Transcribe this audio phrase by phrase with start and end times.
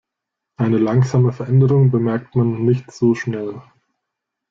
[0.57, 3.61] Eine langsame Veränderung bemerkt man nicht so schnell.